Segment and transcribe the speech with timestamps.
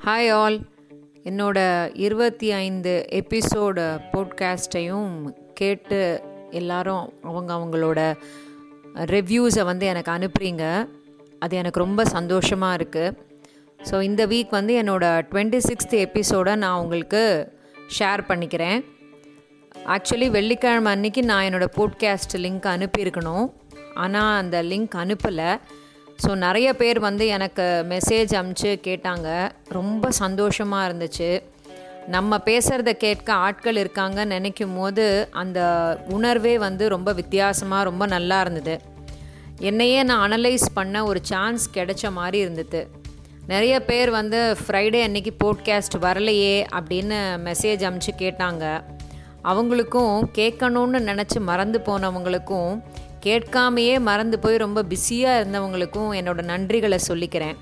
[0.00, 0.58] Hi all
[1.24, 1.58] என்னோட
[1.94, 8.00] இருபத்தி ஐந்து எபிசோடு போட்காஸ்ட்டையும் கேட்டு எல்லாரும் அவங்க அவங்களோட
[8.94, 10.88] ரிவ்யூஸை வந்து எனக்கு அனுப்புறீங்க.
[11.38, 13.16] அது எனக்கு ரொம்ப சந்தோஷமாக இருக்குது
[13.90, 17.52] ஸோ இந்த வீக் வந்து என்னோடய டுவெண்ட்டி சிக்ஸ்த் எபிசோடை நான் உங்களுக்கு
[17.98, 18.84] ஷேர் பண்ணிக்கிறேன்.
[19.86, 23.52] ஆக்சுவலி வெள்ளிக்கிழமை அன்றைக்கி நான் என்னோடய போட்காஸ்ட் லிங்க் அனுப்பியிருக்கணும்.
[23.94, 25.60] ஆனால் அந்த லிங்க் அனுப்பலை.
[26.22, 29.28] ஸோ நிறைய பேர் வந்து எனக்கு மெசேஜ் அமுச்சு கேட்டாங்க.
[29.78, 31.30] ரொம்ப சந்தோஷமாக இருந்துச்சு.
[32.14, 35.04] நம்ம பேசுகிறத கேட்க ஆட்கள் இருக்காங்கன்னு நினைக்கும் போது
[35.42, 35.60] அந்த
[36.08, 38.74] உணர்வே வந்து ரொம்ப வித்தியாசமாக ரொம்ப நல்லா இருந்தது.
[39.70, 42.80] என்னையே நான் அனலைஸ் பண்ண ஒரு சான்ஸ் கிடைச்ச மாதிரி இருந்தது.
[43.46, 47.18] நிறைய பேர் வந்து ஃப்ரைடே அன்னைக்கு போட்காஸ்ட் வரலையே அப்படின்னு
[47.48, 48.64] மெசேஜ் அமுச்சு கேட்டாங்க.
[49.50, 52.72] அவங்களுக்கும் கேட்கணுன்னு நினச்சி மறந்து போனவங்களுக்கும்
[53.26, 57.56] கேட்காமையே மறந்து போய் ரொம்ப பிஸியாக இருந்தவங்களுக்கும் என்னோடய நன்றிகளை சொல்லிக்கிறேன்.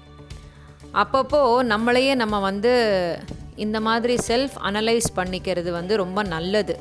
[0.95, 1.41] அப்பப்போ
[1.73, 2.73] நம்மளையே நம்ம வந்து
[3.57, 6.77] இந்த மாதிரி செல்ஃப் அனலைஸ் பண்ணிக்கிறது வந்து ரொம்ப நல்லது.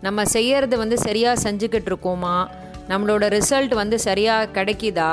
[0.00, 2.36] நம்ம செய்யறது வந்து சரியாக செஞ்சுக்கிட்டு இருக்கோமா?
[2.88, 5.12] நம்மளோட ரிசல்ட் வந்து சரியாக கிடைக்குதா?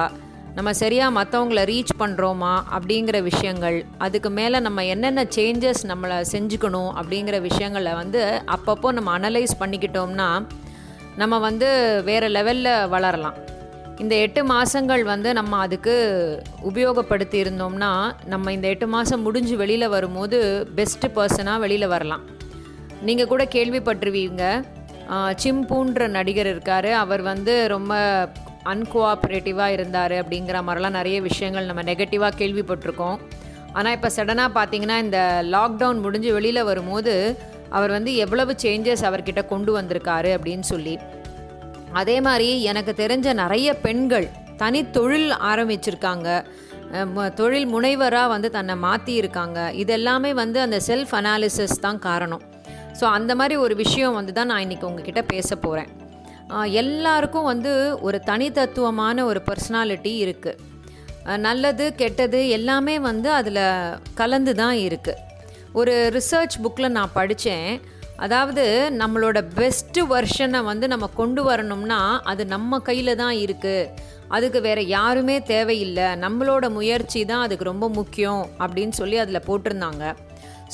[0.55, 7.41] நம்ம சரியாக மற்றவங்கள ரீச் பண்ணுறோமா அப்படிங்கிற விஷயங்கள் அதுக்கு மேலே நம்ம என்னென்ன சேஞ்சஸ் நம்மளை செஞ்சுக்கணும் அப்படிங்கிற
[7.41, 10.29] விஷயங்களை வந்து அப்பப்போ நம்ம அனலைஸ் பண்ணிக்கிட்டோம்னா
[11.19, 11.69] நம்ம வந்து
[12.07, 13.37] வேறு லெவலில் வளரலாம்.
[14.03, 15.95] இந்த எட்டு மாதங்கள் வந்து நம்ம அதுக்கு
[16.69, 17.89] உபயோகப்படுத்தி இருந்தோம்னா
[18.33, 20.37] நம்ம இந்த எட்டு மாதம் முடிஞ்சு வெளியில் வரும்போது
[20.77, 22.23] பெஸ்ட்டு பர்சனாக வெளியில் வரலாம்.
[23.07, 24.43] நீங்கள் கூட கேள்விப்பட்டிருவீங்க
[25.43, 26.89] சிம்பூன்ற நடிகர் இருக்கார்.
[27.03, 27.93] அவர் வந்து ரொம்ப
[28.73, 33.19] அன்கோஆப்ரேட்டிவாக இருந்தார் அப்படிங்கிற மாதிரிலாம் நிறைய விஷயங்கள் நம்ம நெகட்டிவாக கேள்விப்பட்டிருக்கோம்.
[33.77, 35.19] ஆனால் இப்போ சடனாக பார்த்தீங்கன்னா இந்த
[35.55, 37.13] லாக்டவுன் முடிஞ்சு வெளியில் வரும்போது
[37.77, 40.95] அவர் வந்து எவ்வளவு சேஞ்சஸ் அவர்கிட்ட கொண்டு வந்திருக்காரு அப்படின்னு சொல்லி.
[42.01, 44.27] அதே மாதிரி எனக்கு தெரிஞ்ச நிறைய பெண்கள்
[44.61, 46.27] தனி தொழில் ஆரம்பிச்சிருக்காங்க.
[47.39, 49.59] தொழில் முனைவராக வந்து தன்னை மாற்றி இருக்காங்க
[50.41, 52.43] வந்து அந்த செல்ஃப் அனாலிசிஸ் தான் காரணம்.
[52.99, 55.89] ஸோ அந்த மாதிரி ஒரு விஷயம் வந்து தான் நான் இன்றைக்கி உங்ககிட்ட பேச போகிறேன்
[56.81, 57.71] எல்லாருக்கும் வந்து
[58.07, 63.63] ஒரு தனித்தத்துவமான ஒரு பர்சனாலிட்டி இருக்குது நல்லது கெட்டது எல்லாமே வந்து அதில்
[64.19, 65.27] கலந்து தான் இருக்குது
[65.73, 67.71] ஒரு ரிசர்ச் புக்கில் நான் படித்தேன்
[68.25, 68.63] அதாவது
[69.01, 71.99] நம்மளோட பெஸ்ட்டு வெர்ஷனை வந்து நம்ம கொண்டு வரணும்னா
[72.31, 73.91] அது நம்ம கையில் தான் இருக்குது
[74.35, 76.07] அதுக்கு வேறு யாருமே தேவையில்லை.
[76.23, 80.03] நம்மளோட முயற்சி தான் அதுக்கு ரொம்ப முக்கியம் அப்படின்னு சொல்லி அதில் போட்டிருந்தாங்க.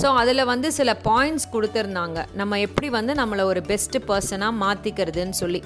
[0.01, 2.25] ஸோ அதில் வந்து சில பாயிண்ட்ஸ் கொடுத்துருந்தாங்க.
[2.39, 5.61] நம்ம எப்படி வந்து நம்மளை ஒரு பெஸ்ட்டு பர்சனாக மாற்றிக்கிறதுன்னு சொல்லி.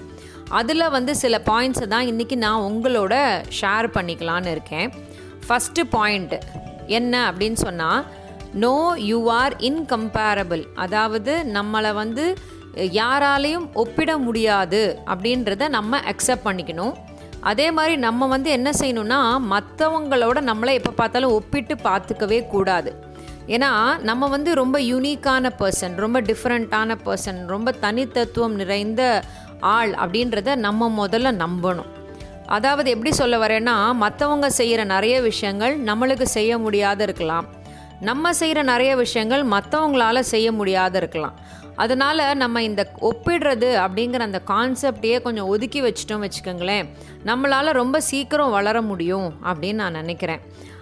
[0.59, 3.15] அதில் வந்து சில பாயிண்ட்ஸை தான் இன்றைக்கி நான் உங்களோட
[3.59, 4.89] ஷேர் பண்ணிக்கலான்னு இருக்கேன்.
[5.47, 6.35] ஃபஸ்ட்டு பாயிண்ட்
[6.99, 8.05] என்ன அப்படின்னு சொன்னால்
[8.53, 12.37] நோ யூ ஆர் இன்கம்பேரபிள் அதாவது நம்மளை வந்து
[12.75, 16.93] யாராலையும் ஒப்பிட முடியாது அப்படின்றத நம்ம அக்செப்ட் பண்ணிக்கணும்.
[17.39, 19.19] அதே மாதிரி நம்ம வந்து என்ன செய்யணும்னா
[19.53, 22.91] மற்றவங்களோட நம்மளை எப்போ பார்த்தாலும் ஒப்பிட்டு பார்த்துக்கவே கூடாது.
[23.47, 23.71] ஏன்னா
[24.09, 29.23] நம்ம வந்து ரொம்ப யூனிக்கான பர்சன் ரொம்ப டிஃப்ரெண்ட்டான பர்சன் ரொம்ப தனித்தத்துவம் நிறைந்த
[29.59, 31.89] ஆள் அப்படின்றத நம்ம முதல்ல நம்பணும்.
[32.45, 37.47] அதாவது எப்படி சொல்ல வரேன்னா மற்றவங்க செய்கிற நிறைய விஷயங்கள் நம்மளுக்கு செய்ய முடியாத இருக்கலாம்.
[38.01, 41.39] நம்ம செய்கிற நிறைய விஷயங்கள் மற்றவங்களால செய்ய முடியாத இருக்கலாம்.
[41.75, 46.87] அதனால் நம்ம இந்த ஒப்பிடுறது அப்படிங்கிற அந்த கான்செப்டையே கொஞ்சம் ஒதுக்கி வச்சிட்டோம் வச்சுக்கோங்களேன்.
[47.25, 50.39] நம்மளால் ரொம்ப சீக்கிரம் வளர முடியும் அப்படின்னு நான் நினைக்கிறேன்.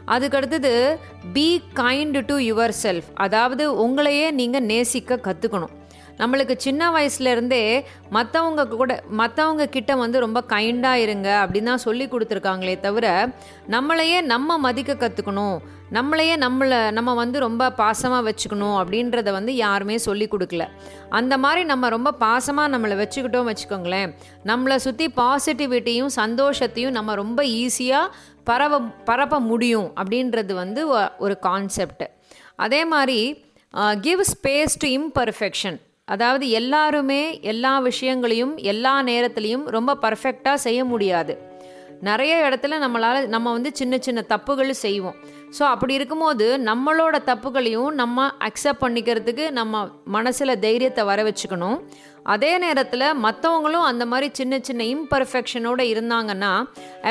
[0.07, 0.95] அதுக்கடுத்தது
[1.33, 5.73] be kind to yourself அதாவது உங்களையே நீங்கள் நேசிக்க கற்றுக்கணும்
[6.19, 12.79] நம்மளுக்கு சின்ன வயசுலேருந்தே மற்றவங்க கூட மற்றவங்க கிட்ட வந்து ரொம்ப கைண்டாக இருங்க அப்படின்னு தான் சொல்லி கொடுத்துருக்காங்களே
[12.79, 13.33] தவிர
[13.69, 15.57] நம்மளையே நம்ம மதிக்க கற்றுக்கணும்
[15.91, 20.63] நம்மளையே நம்மளை நம்ம வந்து ரொம்ப பாசமாக வச்சுக்கணும் அப்படின்றத வந்து யாருமே சொல்லி கொடுக்கல.
[21.09, 24.09] அந்த மாதிரி நம்ம ரொம்ப பாசமாக நம்மளை வச்சுக்கிட்டோம் வச்சுக்கோங்களேன்.
[24.45, 28.11] நம்மளை சுற்றி பாசிட்டிவிட்டியும் சந்தோஷத்தையும் நம்ம ரொம்ப ஈஸியாக
[28.44, 30.84] பரவ பரப்ப முடியும் அப்படின்றது வந்து
[31.17, 32.05] ஒரு கான்செப்ட்
[32.55, 33.19] அதே மாதிரி
[34.01, 41.34] கிவ் ஸ்பேஸ் டு இம்பர்ஃபெக்ஷன் அதாவது எல்லாருமே எல்லா விஷயங்களையும் எல்லா நேரத்துலையும் ரொம்ப பர்ஃபெக்டாக செய்ய முடியாது.
[42.07, 45.17] நிறைய இடத்துல நம்மளால் நம்ம வந்து சின்ன சின்ன தப்புகள் செய்வோம்.
[45.57, 49.82] ஸோ அப்படி இருக்கும்போது நம்மளோட தப்புகளையும் நம்ம அக்செப்ட் பண்ணிக்கிறதுக்கு நம்ம
[50.16, 51.78] மனசில் தைரியத்தை வர வச்சுக்கணும்.
[52.35, 56.53] அதே நேரத்தில் மற்றவங்களும் அந்த மாதிரி சின்ன சின்ன இம்பர்ஃபெக்ஷனோடு இருந்தாங்கன்னா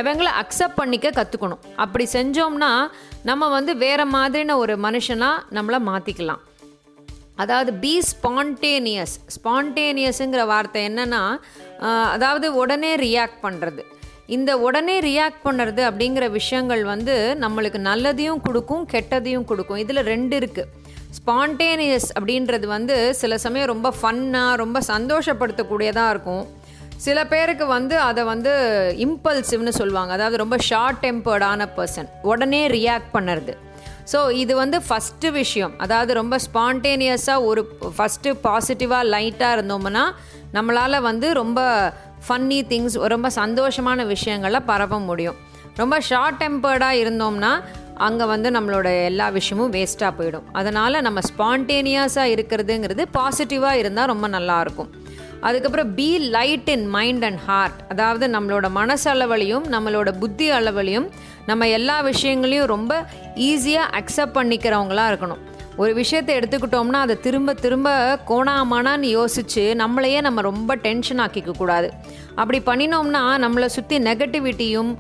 [0.01, 2.73] அவங்கள அக்செப்ட் பண்ணிக்க கற்றுக்கணும் அப்படி செஞ்சோம்னா
[3.31, 6.43] நம்ம வந்து வேறு மாதிரின ஒரு மனுஷனாக நம்மளை மாற்றிக்கலாம்
[7.43, 11.23] அதாவது பி ஸ்பான்டேனியஸ் ஸ்பான்டேனியஸுங்கிற வார்த்தை என்னென்னா
[12.15, 13.83] அதாவது உடனே ரியாக்ட் பண்ணுறது
[14.37, 19.81] இந்த உடனே ரியாக்ட் பண்ணுறது அப்படிங்கிற விஷயங்கள் வந்து நம்மளுக்கு நல்லதையும் கொடுக்கும் கெட்டதையும் கொடுக்கும்.
[19.85, 20.71] இதில் ரெண்டு இருக்குது
[21.19, 26.45] ஸ்பான்டேனியஸ் அப்படின்றது வந்து சில சமயம் ரொம்ப ஃபன்னாக ரொம்ப சந்தோஷப்படுத்தக்கூடியதாக இருக்கும்.
[27.05, 28.53] சில பேருக்கு வந்து அதை வந்து
[29.07, 30.13] இம்பல்சிவ்னு சொல்லுவாங்க.
[30.17, 33.55] அதாவது ரொம்ப ஷார்ட் டெம்பர்டான பர்சன் உடனே ரியாக்ட் பண்ணுறது.
[34.13, 35.73] ஸோ இது வந்து ஃபஸ்ட்டு விஷயம்.
[35.85, 37.63] அதாவது ரொம்ப ஸ்பான்டேனியஸாக ஒரு
[37.97, 40.05] ஃபஸ்ட்டு பாசிட்டிவாக லைட்டாக இருந்தோம்னா
[40.57, 41.61] நம்மளால் வந்து ரொம்ப
[42.27, 45.41] ஃபன்னி திங்ஸ் ரொம்ப சந்தோஷமான விஷயங்களை பரவ முடியும்.
[45.81, 47.51] ரொம்ப ஷார்ட் டெம்பர்டாக இருந்தோம்னா
[48.07, 50.47] அங்கே வந்து நம்மளோட எல்லா விஷயமும் வேஸ்ட்டாக போயிடும்.
[50.61, 54.91] அதனால் நம்ம ஸ்பான்டேனியஸாக இருக்கிறதுங்கிறது பாசிட்டிவாக இருந்தால் ரொம்ப நல்லாயிருக்கும்
[55.41, 61.09] அதுக்கப்புறம் be light in mind and heart அதாவது நம்மளோட மனசளவிலையும் நம்மளோட புத்தி அளவிலையும்
[61.47, 65.43] நம்ம எல்லா விஷயங்களையும் ரொம்ப ஈஸியாக அக்செப்ட் பண்ணிக்கிறவங்களா இருக்கணும்.
[65.83, 67.89] ஒரு விஷயத்தை எடுத்துக்கிட்டோம்னா அதை திரும்ப திரும்ப
[68.29, 71.89] கோணாமானான்னு யோசித்து நம்மளையே நம்ம ரொம்ப டென்ஷன் ஆக்கிக்க கூடாது.
[72.41, 74.91] அப்படி பண்ணினோம்னா நம்மளை சுற்றி நெகட்டிவிட்டியும்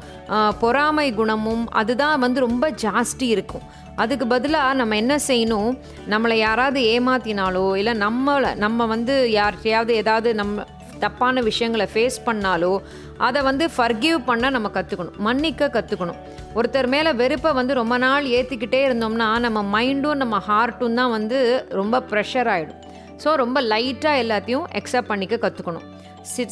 [0.60, 3.66] பொறாமை குணமும் அதுதான் வந்து ரொம்ப ஜாஸ்தி இருக்கும்.
[4.02, 5.72] அதுக்கு பதிலாக நம்ம என்ன செய்யணும்?
[6.12, 10.66] நம்மளை யாராவது ஏமாத்தினாலோ இல்லை நம்மளை நம்ம வந்து யார்கிட்டையாவது ஏதாவது நம்ம
[10.98, 12.72] தப்பான விஷயங்களை ஃபேஸ் பண்ணாலோ
[13.18, 16.20] அதை வந்து ஃபர்கிவ் பண்ண நம்ம கற்றுக்கணும் மன்னிக்க கற்றுக்கணும்
[16.54, 21.38] ஒருத்தர் மேலே வெறுப்பை வந்து ரொம்ப நாள் ஏற்றிக்கிட்டே இருந்தோம்னா நம்ம மைண்டும் நம்ம ஹார்ட்டும் தான் வந்து
[21.70, 22.82] ரொம்ப ப்ரெஷர் ஆகிடும்
[23.24, 25.86] ஸோ ரொம்ப லைட்டாக எல்லாத்தையும் அக்செப்ட் பண்ணிக்க கற்றுக்கணும்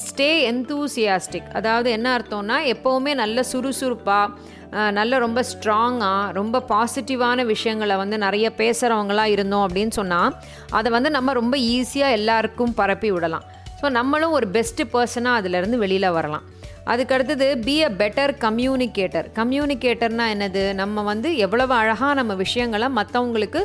[0.06, 8.19] ஸ்டே எந்தூசியாஸ்டிக் அதாவது என்ன அர்த்தம்னா எப்போவுமே நல்ல சுறுசுறுப்பாக நல்ல ரொம்ப ஸ்ட்ராங்காக ரொம்ப பாசிட்டிவான விஷயங்களை வந்து
[8.19, 10.35] நிறைய பேசுகிறவங்களாக இருந்தோம் அப்படின்னு சொன்னால்
[10.70, 13.44] அதை வந்து நம்ம ரொம்ப ஈஸியாக எல்லாருக்கும் பரப்பி விடலாம்.
[13.80, 16.44] ஸோ நம்மளும் ஒரு பெஸ்ட்டு பர்சனாக அதிலேருந்து வெளியில் வரலாம்.
[16.92, 20.62] அதுக்கடுத்தது பி அ பெட்டர் கம்யூனிகேட்டர் கம்யூனிகேட்டர்னால் என்னது?
[20.80, 23.60] நம்ம வந்து எவ்வளவு அழகாக நம்ம விஷயங்களை மற்றவங்களுக்கு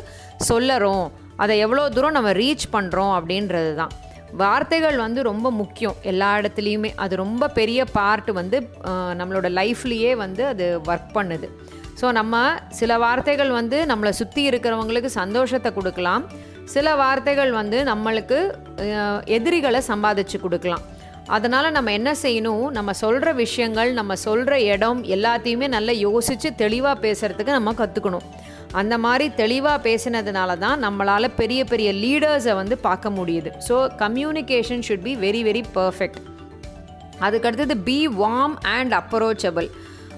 [0.50, 1.06] சொல்லறோம்.
[1.44, 3.92] அதை எவ்வளோ தூரம் நம்ம ரீச் பண்ணுறோம் அப்படின்றது தான்.
[4.42, 5.96] வார்த்தைகள் வந்து ரொம்ப முக்கியம்.
[6.10, 6.90] எல்லா இடத்துலையுமே.
[7.04, 8.58] அது ரொம்ப பெரிய பார்ட் வந்து
[9.20, 11.48] நம்மளோட லைஃப்லேயே வந்து அது ஒர்க் பண்ணுது.
[12.00, 12.34] ஸோ நம்ம
[12.80, 16.22] சில வார்த்தைகள் வந்து நம்மளை சுற்றி இருக்கிறவங்களுக்கு சந்தோஷத்தை கொடுக்கலாம்.
[16.74, 18.38] சில வார்த்தைகள் வந்து நம்மளுக்கு
[19.36, 20.84] எதிரிகளை சம்பாதிச்சு கொடுக்கலாம்.
[21.36, 22.66] அதனால் நம்ம என்ன செய்யணும்?
[22.76, 28.26] நம்ம சொல்கிற விஷயங்கள் நம்ம சொல்கிற இடம் எல்லாத்தையுமே நல்லா யோசித்து தெளிவாக பேசுகிறதுக்கு நம்ம கற்றுக்கணும்
[28.80, 33.50] அந்த மாதிரி தெளிவாக பேசினதுனால தான் நம்மளால் பெரிய பெரிய லீடர்ஸை வந்து பார்க்க முடியுது.
[33.68, 36.20] So communication should be very very perfect
[37.26, 39.68] அதுக்கடுத்தது பி வார்ம் அண்ட் அப்ரோச்சபிள்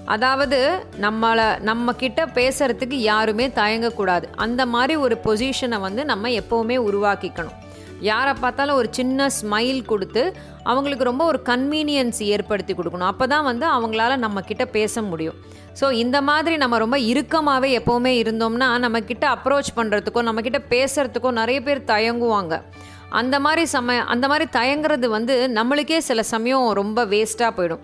[0.05, 4.23] அதாவது நம்மளை நம்ம கிட்ட பேசுறதுக்கு யாருமே தயங்கக்கூடாது.
[4.35, 7.57] அந்த மாதிரி ஒரு பொசிஷனை வந்து நம்ம எப்போவுமே உருவாக்கிக்கணும்.
[7.99, 13.11] யாரை பார்த்தாலும் ஒரு சின்ன ஸ்மைல் கொடுத்து அவங்களுக்கு ரொம்ப ஒரு கன்வீனியன்ஸ் ஏற்படுத்தி கொடுக்கணும்.
[13.11, 14.41] அப்போ தான் வந்து அவங்களால நம்ம
[14.71, 15.35] பேச முடியும்.
[15.79, 21.81] ஸோ இந்த மாதிரி நம்ம ரொம்ப இறுக்கமாகவே எப்போவுமே இருந்தோம்னா நம்மக்கிட்ட அப்ரோச் பண்ணுறதுக்கோ நம்மக்கிட்ட பேசுகிறதுக்கோ நிறைய பேர்
[21.81, 22.61] தயங்குவாங்க.
[23.09, 27.79] அந்த மாதிரி சமய அந்த மாதிரி தயங்குறது வந்து நம்மளுக்கே சில சமயம் ரொம்ப வேஸ்ட்டாக போயிடும்.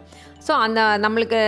[0.47, 1.39] ஸோ அந்த நம்மளுக்கு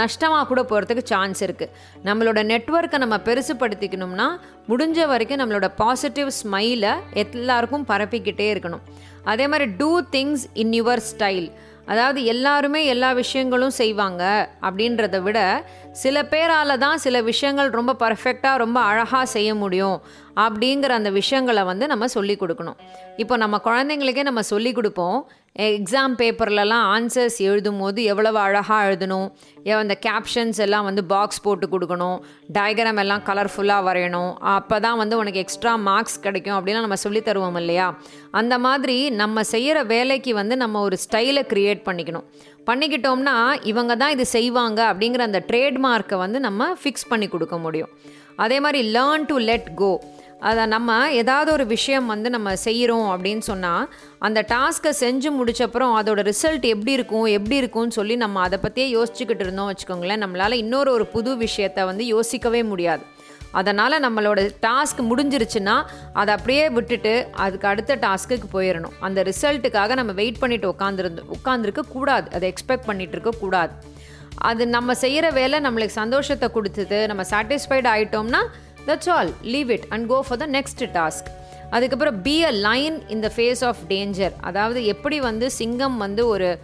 [0.00, 1.72] நஷ்டமாக கூட போகிறதுக்கு சான்ஸ் இருக்குது
[2.08, 4.28] நம்மளோட நெட்ஒர்க்கை நம்ம பெருசுப்படுத்திக்கணும்னா
[4.70, 6.92] முடிஞ்ச வரைக்கும் நம்மளோட பாசிட்டிவ் ஸ்மைலை
[7.22, 8.84] எல்லாருக்கும் பரப்பிக்கிட்டே இருக்கணும்.
[9.24, 11.48] அதே மாதிரி do things in your style
[11.92, 14.22] அதாவது எல்லாருமே எல்லா விஷயங்களும் செய்வாங்க
[14.66, 15.38] அப்படின்றத விட
[16.02, 19.96] சில பேரால் தான் சில விஷயங்கள் ரொம்ப பர்ஃபெக்டாக ரொம்ப அழகாக செய்ய முடியும்.
[20.44, 22.78] அப்படிங்கிற அந்த விஷயங்களை வந்து நம்ம சொல்லி கொடுக்கணும்.
[23.22, 25.18] இப்போ நம்ம குழந்தைங்களுக்கே நம்ம சொல்லி கொடுப்போம்
[25.66, 29.28] எக்ஸாம் பேப்பர்லலாம் ஆன்சர்ஸ் எழுதும் போது எவ்வளவு அழகாக எழுதணும்
[29.84, 32.18] அந்த கேப்ஷன்ஸ் எல்லாம் வந்து பாக்ஸ் போட்டு கொடுக்கணும்
[32.56, 37.58] டயக்ராம் எல்லாம் கலர்ஃபுல்லாக வரையணும் அப்போ தான் வந்து உனக்கு எக்ஸ்ட்ரா மார்க்ஸ் கிடைக்கும் அப்படின்னு நம்ம சொல்லி தருவோம்
[37.62, 37.88] இல்லையா?
[38.40, 42.28] அந்த மாதிரி நம்ம செய்கிற வேலைக்கு வந்து நம்ம ஒரு ஸ்டைலை க்ரியேட் பண்ணிக்கணும்.
[42.68, 43.36] பண்ணிக்கிட்டோம்னா
[43.72, 47.92] இவங்க தான் இது செய்வாங்க அப்படிங்கிற அந்த ட்ரேட்மார்க்கை வந்து நம்ம ஃபிக்ஸ் பண்ணி கொடுக்க முடியும்.
[48.44, 49.92] அதே மாதிரி லேர்ன் டு லெட் கோ
[50.40, 56.20] அதை நம்ம ஏதாவது ஒரு விஷயம் வந்து நம்ம செய்கிறோம் அப்படின்னு சொன்னால் அந்த டாஸ்க்கை செஞ்சு முடிச்சப்புறம் அதோட
[56.30, 61.06] ரிசல்ட் எப்படி இருக்கும் எப்படி இருக்கும்னு சொல்லி நம்ம அதை பற்றியே யோசிச்சுக்கிட்டு இருந்தோம் வச்சுக்கோங்களேன் நம்மளால் இன்னொரு ஒரு
[61.06, 63.02] புது விஷயத்தை வந்து யோசிக்கவே முடியாது.
[63.50, 70.38] அதனால் நம்மளோட டாஸ்க் முடிஞ்சிருச்சுன்னா அதை அப்படியே விட்டுட்டு அதுக்கு அடுத்த டாஸ்க்குக்கு போயிடணும் அந்த ரிசல்ட்டுக்காக நம்ம வெயிட்
[70.38, 72.30] பண்ணிட்டு உட்காந்துருந்து உட்காந்துருக்க கூடாது.
[72.34, 73.72] அதை எக்ஸ்பெக்ட் பண்ணிட்டு இருக்க கூடாது.
[74.34, 78.42] அது நம்ம செய்கிற வேலை நம்மளுக்கு சந்தோஷத்தை கொடுத்தது நம்ம satisfied ஆகிட்டோம்னா
[78.88, 81.28] that's all leave it and go for the next task
[81.70, 86.58] அதுக்கப்புறம் be a lion in the face of danger அதாவது எப்படி வந்து சிங்கம் வந்து ஒரு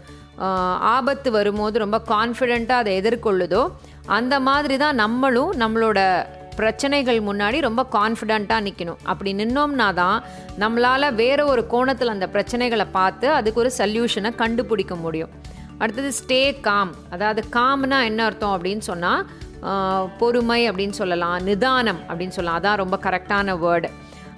[0.97, 3.71] ஆபத்து வரும்போது ரொம்ப கான்ஃபிடெண்ட்டாக அதை எதிர்கொள்ளுதோ
[4.07, 6.27] அந்த மாதிரி தான் நம்மளும் நம்மளோட
[6.57, 10.23] பிரச்சனைகள் முன்னாடி ரொம்ப கான்ஃபிடண்ட்டாக நிற்கணும் அப்படி நின்னோம்னா தான்
[10.59, 15.31] நம்மளால் வேறு ஒரு கோணத்தில் அந்த பிரச்சனைகளை பார்த்து அதுக்கு ஒரு சல்யூஷனை கண்டுபிடிக்க முடியும்.
[15.79, 19.27] அடுத்தது ஸ்டே காம் அதாவது காம்னா என்ன அர்த்தம் அப்படின்னு சொன்னால்
[20.21, 22.59] பொறுமை அப்படின்னு சொல்லலாம் நிதானம் அப்படின்னு சொல்லலாம்.
[22.61, 23.91] அதான் ரொம்ப கரெக்டான வேர்டு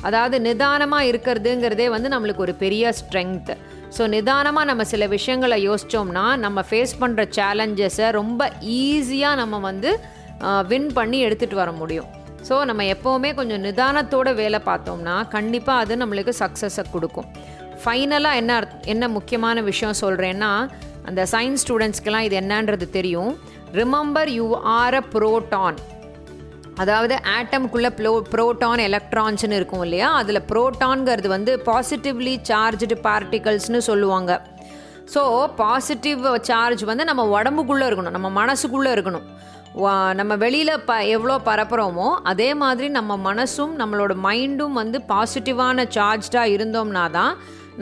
[0.08, 3.54] அதாவது நிதானமாக இருக்கிறதுங்கிறதே வந்து நம்மளுக்கு ஒரு பெரிய ஸ்ட்ரென்த்து
[3.96, 8.50] ஸோ நிதானமாக நம்ம சில விஷயங்களை யோசித்தோம்னா நம்ம ஃபேஸ் பண்ணுற சேலஞ்சஸை ரொம்ப
[8.82, 9.90] ஈஸியாக நம்ம வந்து
[10.70, 12.08] வின் பண்ணி எடுத்துகிட்டு வர முடியும்.
[12.48, 17.28] ஸோ நம்ம எப்போவுமே கொஞ்சம் நிதானத்தோட வேலை பார்த்தோம்னா கண்டிப்பாக அது நம்மளுக்கு சக்ஸஸை கொடுக்கும்.
[17.82, 18.52] ஃபைனலாக என்ன
[18.94, 20.52] என்ன முக்கியமான விஷயம் சொல்கிறேன்னா
[21.08, 23.32] அந்த சயின்ஸ் ஸ்டூடெண்ட்ஸ்க்கெலாம் இது என்னன்றது தெரியும்.
[23.80, 24.46] Remember you
[24.78, 25.78] are a proton
[26.82, 30.08] அதாவது ஆட்டம்குள்ளே ப்ளோ ப்ரோட்டான் எலக்ட்ரான்ஸ்னு இருக்கும் இல்லையா?
[30.20, 34.32] அதில் ப்ரோட்டான்ங்கிறது வந்து பாசிட்டிவ்லி சார்ஜ்டு பார்ட்டிகல்ஸ்னு சொல்லுவாங்க.
[35.14, 35.22] ஸோ
[35.62, 39.26] பாசிட்டிவ் சார்ஜ் வந்து நம்ம உடம்புக்குள்ளே இருக்கணும் நம்ம மனசுக்குள்ளே இருக்கணும்.
[40.18, 47.04] நம்ம வெளியில் ப எவ்வளோ பரப்புகிறோமோ அதே மாதிரி நம்ம மனசும் நம்மளோட மைண்டும் வந்து பாசிட்டிவான சார்ஜ்டாக இருந்தோம்னா
[47.18, 47.34] தான்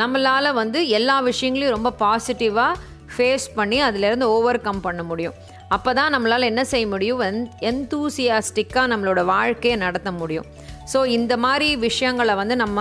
[0.02, 2.80] நம்மளால் வந்து எல்லா விஷயங்களையும் ரொம்ப பாசிட்டிவாக
[3.16, 5.36] ஃபேஸ் பண்ணி அதுலேருந்து ஓவர் கம் பண்ண முடியும்.
[5.75, 7.21] அப்போ தான் நம்மளால் என்ன செய்ய முடியும்?
[7.28, 10.49] என் எந்தூசியாஸ்டிக்காக நம்மளோட வாழ்க்கையை நடத்த முடியும்.
[10.92, 12.80] ஸோ இந்த மாதிரி விஷயங்களை வந்து நம்ம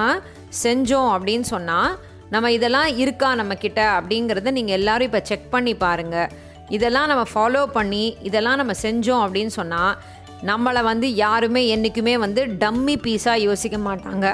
[0.63, 1.91] செஞ்சோம் அப்படின்னு சொன்னால்
[2.33, 6.31] நம்ம இதெல்லாம் இருக்கா நம்மக்கிட்ட அப்படிங்கிறத நீங்கள் எல்லோரும் இப்போ செக் பண்ணி பாருங்கள்
[6.75, 9.93] இதெல்லாம் நம்ம ஃபாலோ பண்ணி இதெல்லாம் நம்ம செஞ்சோம் அப்படின்னு சொன்னால்
[10.49, 14.27] நம்மளை வந்து யாருமே என்றைக்குமே வந்து டம்மி பீஸாக யோசிக்க மாட்டாங்க.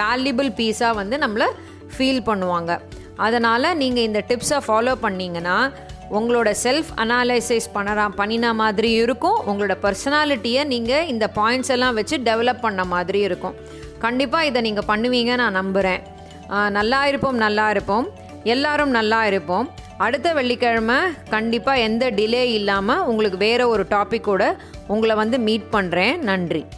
[0.00, 1.48] வேல்யூபிள் பீஸாக வந்து நம்மளை
[1.94, 2.72] ஃபீல் பண்ணுவாங்க.
[3.26, 5.56] அதனால் நீங்கள் இந்த டிப்ஸை ஃபாலோ பண்ணிங்கன்னா
[6.10, 9.38] உங்களோட செல்ஃப் அனாலிசைஸ் பண்ணறா பண்ணின மாதிரி இருக்கும்.
[9.50, 13.56] உங்களோட பர்சனாலிட்டியை நீங்கள் இந்த பாயிண்ட்ஸ் எல்லாம் வச்சு டெவலப் பண்ண மாதிரி இருக்கும்.
[14.04, 16.02] கண்டிப்பாக இதை நீங்கள் பண்ணுவீங்க நான் நம்புகிறேன்
[16.78, 18.08] நல்லா இருப்போம் நல்லா இருப்போம்.
[18.54, 19.68] எல்லாரும் நல்லா இருப்போம்.
[20.04, 20.96] அடுத்த வெள்ளிக்கிழமை
[21.34, 24.44] கண்டிப்பாக எந்த டிலே இல்லாமல் உங்களுக்கு வேறு ஒரு டாப்பிக்கோட
[24.94, 26.64] உங்களை வந்து மீட் பண்ணுறேன் நன்றி.